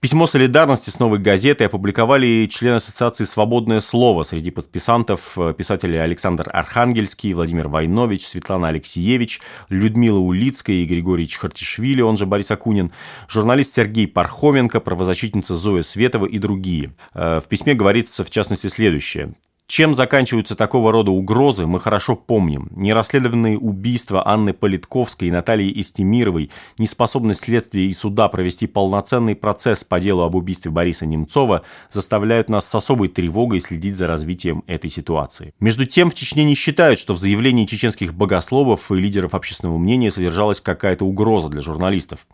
Письмо 0.00 0.26
солидарности 0.26 0.90
с 0.90 0.98
новой 0.98 1.20
газетой 1.20 1.68
опубликовали 1.68 2.48
члены 2.50 2.74
Ассоциации 2.74 3.22
«Свободное 3.22 3.78
слово». 3.78 4.24
Среди 4.24 4.50
подписантов 4.50 5.38
э, 5.38 5.54
писатели 5.56 5.96
Александр 5.96 6.50
Архангельский, 6.52 7.32
Владимир 7.34 7.68
Войнович, 7.68 8.26
Светлана 8.26 8.66
Алексеевич, 8.66 9.40
Людмила 9.68 10.18
Улицкая 10.18 10.74
и 10.74 10.86
Григорий 10.86 11.28
Чхартишвили, 11.28 12.02
он 12.02 12.16
же 12.16 12.26
Борис 12.26 12.50
Акунин, 12.50 12.90
журналист 13.28 13.74
Сергей 13.74 14.08
Пархоменко, 14.08 14.80
правозащитница 14.80 15.54
Зоя 15.54 15.82
Светова 15.82 16.26
и 16.26 16.40
другие. 16.40 16.96
Э, 17.14 17.38
в 17.38 17.46
письме 17.46 17.74
говорится, 17.74 18.24
в 18.24 18.30
частности, 18.30 18.66
следующее. 18.66 19.34
Чем 19.68 19.94
заканчиваются 19.94 20.54
такого 20.54 20.92
рода 20.92 21.12
угрозы, 21.12 21.66
мы 21.66 21.80
хорошо 21.80 22.14
помним. 22.14 22.68
Нерасследованные 22.72 23.58
убийства 23.58 24.26
Анны 24.28 24.52
Политковской 24.52 25.28
и 25.28 25.30
Натальи 25.30 25.72
Истемировой, 25.80 26.50
неспособность 26.76 27.40
следствия 27.40 27.86
и 27.86 27.92
суда 27.92 28.28
провести 28.28 28.66
полноценный 28.66 29.34
процесс 29.34 29.82
по 29.82 29.98
делу 29.98 30.22
об 30.22 30.34
убийстве 30.34 30.70
Бориса 30.70 31.06
Немцова 31.06 31.62
заставляют 31.90 32.50
нас 32.50 32.68
с 32.68 32.74
особой 32.74 33.08
тревогой 33.08 33.60
следить 33.60 33.96
за 33.96 34.06
развитием 34.06 34.62
этой 34.66 34.90
ситуации. 34.90 35.54
Между 35.58 35.86
тем, 35.86 36.10
в 36.10 36.14
Чечне 36.14 36.44
не 36.44 36.54
считают, 36.54 36.98
что 36.98 37.14
в 37.14 37.18
заявлении 37.18 37.64
чеченских 37.64 38.12
богословов 38.12 38.92
и 38.92 38.96
лидеров 38.96 39.34
общественного 39.34 39.78
мнения 39.78 40.10
содержалась 40.10 40.60
какая-то 40.60 41.06
угроза 41.06 41.48
для 41.48 41.62
журналистов. 41.62 42.26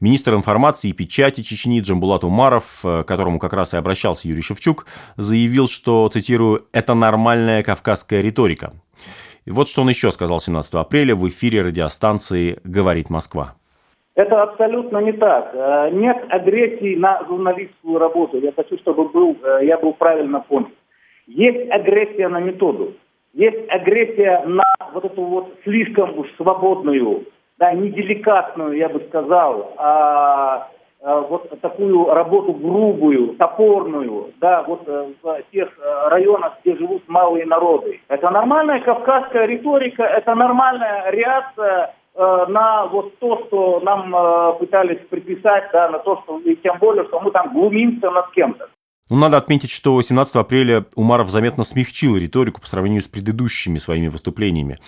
Министр 0.00 0.34
информации 0.34 0.88
и 0.88 0.92
печати 0.92 1.42
Чечни 1.42 1.80
Джамбулат 1.80 2.24
Умаров, 2.24 2.80
э, 2.82 3.04
к 3.04 3.06
которому 3.06 3.38
как 3.38 3.52
раз 3.52 3.74
и 3.74 3.76
обращался 3.76 4.26
Юрий 4.28 4.42
Шевчук, 4.42 4.86
заявил, 5.16 5.68
что, 5.68 6.08
цитирую, 6.12 6.66
«это 6.72 6.94
нормальная 6.94 7.62
кавказская 7.62 8.20
риторика». 8.20 8.72
И 9.44 9.50
вот 9.50 9.68
что 9.68 9.82
он 9.82 9.88
еще 9.88 10.10
сказал 10.10 10.40
17 10.40 10.74
апреля 10.74 11.14
в 11.14 11.26
эфире 11.28 11.62
радиостанции 11.62 12.60
«Говорит 12.64 13.10
Москва». 13.10 13.54
Это 14.14 14.42
абсолютно 14.42 14.98
не 14.98 15.12
так. 15.12 15.50
Э, 15.54 15.90
нет 15.92 16.16
агрессии 16.28 16.96
на 16.96 17.24
журналистскую 17.26 17.98
работу. 17.98 18.38
Я 18.38 18.52
хочу, 18.52 18.76
чтобы 18.78 19.08
был, 19.08 19.36
э, 19.42 19.64
я 19.64 19.78
был 19.78 19.94
правильно 19.94 20.40
понят. 20.40 20.68
Есть 21.26 21.70
агрессия 21.70 22.28
на 22.28 22.40
методу. 22.40 22.94
Есть 23.32 23.68
агрессия 23.68 24.42
на 24.46 24.64
вот 24.92 25.04
эту 25.04 25.22
вот 25.22 25.54
слишком 25.64 26.18
уж 26.18 26.26
свободную 26.36 27.24
да, 27.60 27.74
не 27.74 27.90
деликатную, 27.90 28.76
я 28.76 28.88
бы 28.88 29.00
сказал, 29.08 29.74
а 29.76 30.68
вот 31.02 31.48
такую 31.60 32.12
работу 32.12 32.52
грубую, 32.52 33.34
топорную, 33.36 34.32
да, 34.38 34.62
вот 34.62 34.82
э, 34.86 35.12
в 35.22 35.42
тех 35.50 35.68
э, 35.78 36.08
районах, 36.08 36.58
где 36.62 36.76
живут 36.76 37.02
малые 37.08 37.46
народы. 37.46 38.00
Это 38.08 38.28
нормальная 38.30 38.80
кавказская 38.80 39.46
риторика, 39.46 40.02
это 40.02 40.34
нормальная 40.34 41.10
реакция 41.10 41.94
э, 42.14 42.46
на 42.48 42.86
вот 42.86 43.18
то, 43.18 43.44
что 43.46 43.80
нам 43.80 44.58
пытались 44.58 45.00
приписать, 45.08 45.70
да, 45.72 45.88
на 45.88 46.00
то, 46.00 46.20
что, 46.22 46.38
и 46.40 46.54
тем 46.56 46.76
более, 46.78 47.04
что 47.06 47.20
мы 47.20 47.30
там 47.30 47.52
глумимся 47.54 48.10
над 48.10 48.30
кем-то. 48.32 48.68
Ну, 49.10 49.16
надо 49.16 49.36
отметить, 49.38 49.70
что 49.70 50.00
17 50.00 50.36
апреля 50.36 50.86
Умаров 50.94 51.28
заметно 51.28 51.64
смягчил 51.64 52.16
риторику 52.16 52.60
по 52.60 52.66
сравнению 52.68 53.02
с 53.02 53.08
предыдущими 53.08 53.78
своими 53.78 54.06
выступлениями. 54.06 54.78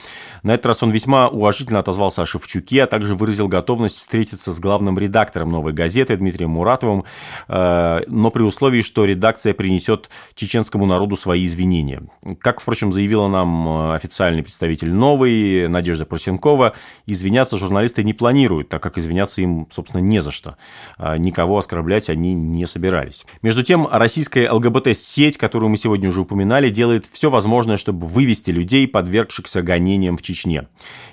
На 0.44 0.54
этот 0.54 0.66
раз 0.66 0.82
он 0.84 0.92
весьма 0.92 1.28
уважительно 1.28 1.80
отозвался 1.80 2.22
о 2.22 2.26
Шевчуке, 2.26 2.84
а 2.84 2.86
также 2.86 3.16
выразил 3.16 3.48
готовность 3.48 3.98
встретиться 3.98 4.52
с 4.52 4.60
главным 4.60 4.96
редактором 4.96 5.50
«Новой 5.50 5.72
газеты» 5.72 6.16
Дмитрием 6.16 6.50
Муратовым, 6.50 7.02
э, 7.48 8.00
но 8.06 8.30
при 8.30 8.42
условии, 8.44 8.82
что 8.82 9.04
редакция 9.04 9.54
принесет 9.54 10.08
чеченскому 10.36 10.86
народу 10.86 11.16
свои 11.16 11.44
извинения. 11.44 12.04
Как, 12.38 12.60
впрочем, 12.60 12.92
заявила 12.92 13.26
нам 13.26 13.68
э, 13.68 13.94
официальный 13.96 14.44
представитель 14.44 14.92
«Новой» 14.92 15.66
Надежда 15.66 16.06
Просенкова, 16.06 16.74
извиняться 17.06 17.58
журналисты 17.58 18.04
не 18.04 18.12
планируют, 18.12 18.68
так 18.68 18.80
как 18.80 18.98
извиняться 18.98 19.42
им, 19.42 19.66
собственно, 19.72 20.00
не 20.00 20.22
за 20.22 20.30
что. 20.30 20.56
Э, 20.96 21.16
никого 21.16 21.58
оскорблять 21.58 22.08
они 22.08 22.34
не 22.34 22.66
собирались. 22.66 23.26
Между 23.42 23.64
тем, 23.64 23.88
Россия 23.90 24.11
российская 24.12 24.50
ЛГБТ-сеть, 24.50 25.38
которую 25.38 25.70
мы 25.70 25.78
сегодня 25.78 26.10
уже 26.10 26.20
упоминали, 26.20 26.68
делает 26.68 27.06
все 27.10 27.30
возможное, 27.30 27.78
чтобы 27.78 28.06
вывести 28.06 28.50
людей, 28.50 28.86
подвергшихся 28.86 29.62
гонениям 29.62 30.18
в 30.18 30.22
Чечне. 30.22 30.68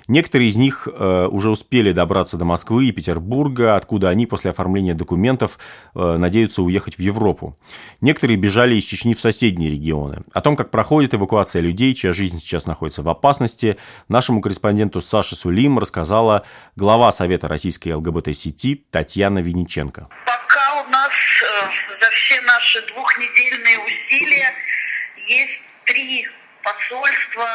Некоторые 0.06 0.50
из 0.50 0.56
них 0.58 0.86
э, 0.86 1.26
уже 1.30 1.48
успели 1.48 1.92
добраться 1.92 2.36
до 2.36 2.44
Москвы 2.44 2.88
и 2.88 2.92
Петербурга, 2.92 3.76
откуда 3.76 4.10
они 4.10 4.26
после 4.26 4.50
оформления 4.50 4.92
документов 4.92 5.58
э, 5.94 6.16
надеются 6.18 6.62
уехать 6.62 6.96
в 6.96 7.00
Европу. 7.00 7.56
Некоторые 8.02 8.36
бежали 8.36 8.74
из 8.74 8.84
Чечни 8.84 9.14
в 9.14 9.20
соседние 9.20 9.70
регионы. 9.70 10.22
О 10.34 10.42
том, 10.42 10.54
как 10.54 10.70
проходит 10.70 11.14
эвакуация 11.14 11.62
людей, 11.62 11.94
чья 11.94 12.12
жизнь 12.12 12.38
сейчас 12.38 12.66
находится 12.66 13.02
в 13.02 13.08
опасности, 13.08 13.78
нашему 14.08 14.42
корреспонденту 14.42 15.00
Саше 15.00 15.36
Сулим 15.36 15.78
рассказала 15.78 16.44
глава 16.76 17.12
Совета 17.12 17.48
российской 17.48 17.94
ЛГБТ-сети 17.94 18.84
Татьяна 18.90 19.38
Винниченко. 19.38 20.08
За 22.00 22.10
все 22.10 22.40
наши 22.42 22.82
двухнедельные 22.82 23.78
усилия 23.78 24.54
есть 25.16 25.60
три 25.84 26.28
посольства, 26.62 27.48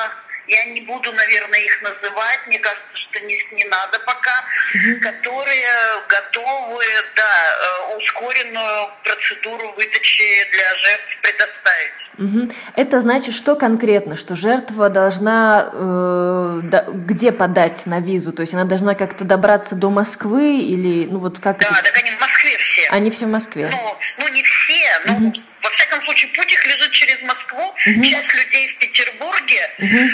я 0.48 0.66
не 0.66 0.82
буду, 0.82 1.12
наверное, 1.12 1.60
их 1.60 1.82
называть, 1.82 2.40
мне 2.48 2.60
кажется, 2.60 2.86
что 2.94 3.20
не, 3.22 3.36
не 3.54 3.66
надо 3.66 4.00
пока, 4.06 4.44
угу. 4.74 5.02
которые 5.02 5.66
готовы, 6.08 6.84
да, 7.16 7.94
э, 7.94 7.98
ускоренную 7.98 8.90
процедуру 9.04 9.72
выдачи 9.72 10.52
для 10.52 10.76
жертв 10.76 11.18
предоставить. 11.22 11.96
Угу. 12.18 12.56
Это 12.76 13.02
значит, 13.02 13.34
что 13.34 13.56
конкретно, 13.56 14.16
что 14.16 14.36
жертва 14.36 14.90
должна 14.90 15.70
э, 15.74 16.60
да, 16.64 16.86
где 16.88 17.32
подать 17.32 17.86
на 17.86 18.00
визу, 18.00 18.32
то 18.32 18.42
есть 18.42 18.54
она 18.54 18.66
должна 18.66 18.96
как-то 18.96 19.26
добраться 19.26 19.76
до 19.76 19.90
Москвы 19.90 20.60
или, 20.60 21.08
ну 21.08 21.20
вот 21.20 21.40
как? 21.40 21.60
Да, 21.60 21.68
это... 21.68 21.84
так 21.84 21.98
они 21.98 22.12
в. 22.12 22.25
Они 22.96 23.12
все 23.12 23.25
в 23.25 23.30
Москве. 23.30 23.68
Ну, 23.70 23.98
ну 24.20 24.28
не 24.30 24.42
все, 24.42 25.02
Ну, 25.06 25.28
угу. 25.28 25.34
во 25.62 25.70
всяком 25.72 26.02
случае, 26.06 26.32
путь 26.32 26.54
их 26.54 26.66
лежит 26.66 26.92
через 26.92 27.22
Москву. 27.24 27.64
Угу. 27.64 28.04
Часть 28.04 28.34
людей 28.34 28.68
в 28.70 28.78
Петербурге. 28.80 29.72
Угу 29.80 30.10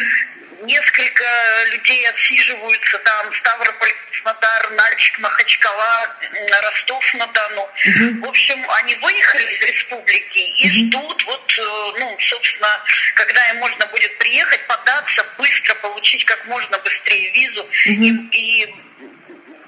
несколько 0.64 1.24
людей 1.72 2.08
отсиживаются 2.08 3.00
там, 3.00 3.34
Ставрополь, 3.34 3.92
Краснодар, 4.12 4.72
Нальчик, 4.72 5.18
Махачкала, 5.20 6.16
Ростов-на-Дону. 6.62 7.62
Угу. 7.64 8.26
В 8.26 8.30
общем, 8.30 8.64
они 8.70 8.96
выехали 8.96 9.56
из 9.56 9.62
республики 9.64 10.40
и 10.40 10.68
угу. 10.68 11.02
ждут, 11.02 11.24
вот, 11.26 11.52
э, 11.58 12.00
ну, 12.00 12.18
собственно, 12.20 12.68
когда 13.16 13.50
им 13.50 13.58
можно 13.58 13.86
будет 13.88 14.16
приехать, 14.20 14.66
податься, 14.68 15.26
быстро 15.38 15.74
получить 15.76 16.26
как 16.26 16.46
можно 16.46 16.78
быстрее 16.78 17.32
визу 17.32 17.64
угу. 17.64 17.72
и, 17.86 18.30
и 18.32 18.76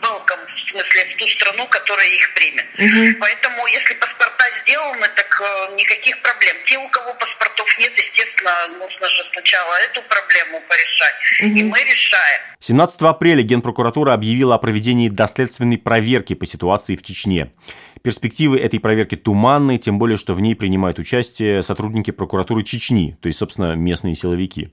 welcome, 0.02 0.48
смысле, 0.74 1.06
в 1.06 1.18
ту 1.18 1.28
страну, 1.28 1.68
которая 1.68 2.08
их 2.10 2.34
примет. 2.34 2.66
Угу. 2.74 3.20
Поэтому, 3.20 3.68
если 3.68 3.94
паспорта 3.94 4.46
сделаны, 4.62 5.08
так 5.16 5.30
э, 5.42 5.76
никаких 5.78 6.22
проблем. 6.22 6.56
Те, 6.66 6.78
у 6.78 6.90
кого 6.90 7.14
паспортов 7.14 7.68
нет, 7.80 7.94
естественно, 7.96 8.52
нужно 8.80 9.08
же 9.08 9.24
сначала 9.32 9.74
эту 9.90 10.02
проблему 10.02 10.62
порешать. 10.68 11.18
Угу. 11.42 11.56
И 11.60 11.64
мы 11.64 11.78
решаем. 11.80 12.42
17 12.60 13.02
апреля 13.04 13.44
Генпрокуратура 13.44 14.14
объявила 14.14 14.56
о 14.56 14.58
проведении 14.58 15.10
доследственной 15.10 15.78
проверки 15.78 16.34
по 16.34 16.46
ситуации 16.46 16.96
в 16.96 17.04
Чечне. 17.04 17.52
Перспективы 18.02 18.60
этой 18.60 18.80
проверки 18.80 19.16
туманны, 19.16 19.78
тем 19.78 19.98
более, 19.98 20.18
что 20.18 20.34
в 20.34 20.42
ней 20.42 20.56
принимают 20.56 21.00
участие 21.00 21.64
сотрудники 21.64 22.12
прокуратуры 22.12 22.64
Чечни, 22.64 23.18
то 23.22 23.28
есть, 23.28 23.40
собственно, 23.40 23.76
местные 23.76 24.16
силовики. 24.16 24.72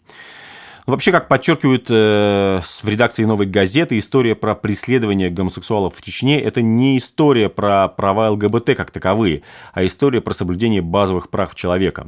Вообще, 0.86 1.12
как 1.12 1.28
подчеркивают 1.28 1.86
э, 1.90 2.60
в 2.62 2.88
редакции 2.88 3.24
«Новой 3.24 3.46
газеты», 3.46 3.98
история 3.98 4.34
про 4.34 4.54
преследование 4.54 5.30
гомосексуалов 5.30 5.94
в 5.94 6.02
Чечне– 6.02 6.40
это 6.42 6.62
не 6.62 6.96
история 6.96 7.48
про 7.48 7.88
права 7.88 8.30
ЛГБТ 8.30 8.76
как 8.76 8.90
таковые, 8.90 9.42
а 9.72 9.84
история 9.84 10.20
про 10.20 10.32
соблюдение 10.32 10.80
базовых 10.80 11.30
прав 11.30 11.54
человека. 11.54 12.06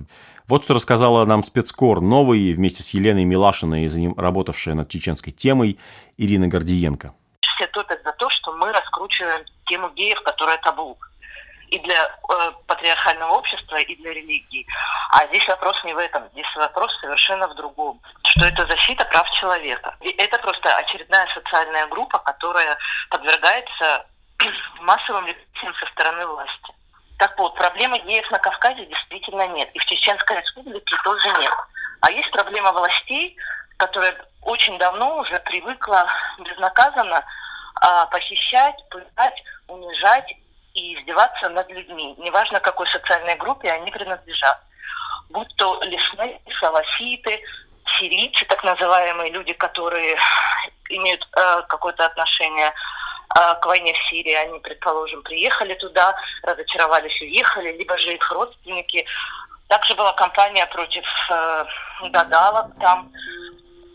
Вот 0.48 0.64
что 0.64 0.74
рассказала 0.74 1.24
нам 1.24 1.42
спецкор 1.42 2.00
новый, 2.00 2.52
вместе 2.52 2.82
с 2.82 2.90
Еленой 2.94 3.24
Милашиной, 3.24 3.88
работавшая 4.16 4.74
над 4.74 4.88
чеченской 4.88 5.32
темой, 5.32 5.78
Ирина 6.16 6.48
Гордиенко. 6.48 7.14
Все 7.40 7.66
топят 7.68 8.00
за 8.04 8.12
то, 8.12 8.28
что 8.30 8.56
мы 8.56 8.72
раскручиваем 8.72 9.44
тему 9.66 9.90
геев, 9.94 10.20
которая 10.24 10.58
табу 10.58 10.96
и 11.72 11.78
для 11.78 12.04
э, 12.04 12.52
патриархального 12.66 13.32
общества, 13.32 13.76
и 13.76 13.96
для 13.96 14.12
религии. 14.12 14.66
А 15.10 15.26
здесь 15.28 15.46
вопрос 15.48 15.74
не 15.84 15.94
в 15.94 15.98
этом, 15.98 16.28
здесь 16.32 16.46
вопрос 16.56 16.92
совершенно 17.00 17.48
в 17.48 17.54
другом, 17.54 17.98
что 18.24 18.44
это 18.44 18.66
защита 18.66 19.06
прав 19.06 19.28
человека. 19.30 19.96
И 20.02 20.10
это 20.10 20.38
просто 20.38 20.76
очередная 20.76 21.26
социальная 21.32 21.86
группа, 21.86 22.18
которая 22.18 22.76
подвергается 23.08 24.04
массовым 24.80 25.26
репрессиям 25.26 25.74
со 25.74 25.86
стороны 25.92 26.26
власти. 26.26 26.74
Так 27.18 27.38
вот, 27.38 27.54
проблемы 27.54 27.98
геев 28.00 28.30
на 28.30 28.38
Кавказе 28.38 28.84
действительно 28.84 29.48
нет, 29.48 29.70
и 29.72 29.78
в 29.78 29.84
Чеченской 29.86 30.40
республике 30.40 30.96
тоже 31.02 31.28
нет. 31.38 31.54
А 32.02 32.10
есть 32.10 32.30
проблема 32.32 32.72
властей, 32.72 33.34
которая 33.78 34.14
очень 34.42 34.76
давно 34.76 35.20
уже 35.20 35.38
привыкла 35.40 36.06
безнаказанно 36.38 37.24
а, 37.76 38.06
похищать, 38.06 38.76
пытать, 38.90 39.42
унижать 39.68 40.34
и 40.74 40.94
издеваться 40.94 41.48
над 41.50 41.68
людьми, 41.70 42.14
неважно 42.18 42.60
какой 42.60 42.86
социальной 42.88 43.36
группе 43.36 43.70
они 43.70 43.90
принадлежат. 43.90 44.58
Будь 45.30 45.54
то 45.56 45.80
лесные, 45.82 46.40
салафиты, 46.60 47.40
сирийцы, 47.98 48.44
так 48.46 48.62
называемые 48.64 49.30
люди, 49.32 49.52
которые 49.52 50.16
имеют 50.88 51.26
э, 51.36 51.62
какое-то 51.68 52.06
отношение 52.06 52.68
э, 52.68 53.54
к 53.60 53.66
войне 53.66 53.92
в 53.94 54.08
Сирии, 54.08 54.34
они, 54.34 54.58
предположим, 54.60 55.22
приехали 55.22 55.74
туда, 55.74 56.14
разочаровались, 56.42 57.20
уехали, 57.20 57.76
либо 57.76 57.96
же 57.98 58.14
их 58.14 58.30
родственники. 58.30 59.06
Также 59.68 59.94
была 59.94 60.12
кампания 60.12 60.66
против 60.66 61.04
э, 61.30 61.64
гадалок, 62.10 62.66
там, 62.80 63.10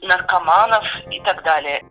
наркоманов 0.02 0.86
и 1.12 1.20
так 1.22 1.44
далее. 1.44 1.84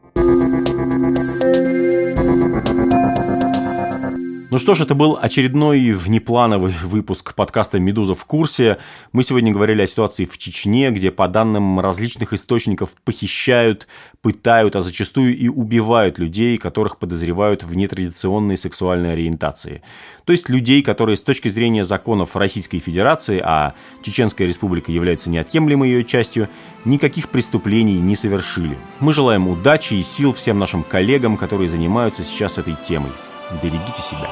Ну 4.56 4.60
что 4.60 4.74
ж, 4.74 4.80
это 4.80 4.94
был 4.94 5.18
очередной 5.20 5.90
внеплановый 5.90 6.72
выпуск 6.82 7.34
подкаста 7.34 7.78
«Медуза 7.78 8.14
в 8.14 8.24
курсе». 8.24 8.78
Мы 9.12 9.22
сегодня 9.22 9.52
говорили 9.52 9.82
о 9.82 9.86
ситуации 9.86 10.24
в 10.24 10.38
Чечне, 10.38 10.90
где 10.90 11.10
по 11.10 11.28
данным 11.28 11.78
различных 11.78 12.32
источников 12.32 12.92
похищают, 13.04 13.86
пытают, 14.22 14.74
а 14.74 14.80
зачастую 14.80 15.36
и 15.36 15.48
убивают 15.48 16.18
людей, 16.18 16.56
которых 16.56 16.96
подозревают 16.96 17.64
в 17.64 17.76
нетрадиционной 17.76 18.56
сексуальной 18.56 19.12
ориентации. 19.12 19.82
То 20.24 20.32
есть 20.32 20.48
людей, 20.48 20.82
которые 20.82 21.18
с 21.18 21.22
точки 21.22 21.48
зрения 21.48 21.84
законов 21.84 22.34
Российской 22.34 22.78
Федерации, 22.78 23.42
а 23.44 23.74
Чеченская 24.00 24.46
Республика 24.46 24.90
является 24.90 25.28
неотъемлемой 25.28 25.90
ее 25.90 26.02
частью, 26.02 26.48
никаких 26.86 27.28
преступлений 27.28 28.00
не 28.00 28.16
совершили. 28.16 28.78
Мы 29.00 29.12
желаем 29.12 29.48
удачи 29.48 29.92
и 29.92 30.02
сил 30.02 30.32
всем 30.32 30.58
нашим 30.58 30.82
коллегам, 30.82 31.36
которые 31.36 31.68
занимаются 31.68 32.22
сейчас 32.22 32.56
этой 32.56 32.74
темой. 32.88 33.10
Берегите 33.62 34.02
себя. 34.02 34.28